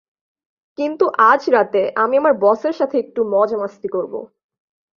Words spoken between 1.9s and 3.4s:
আমি আমার বসের সাথে একটু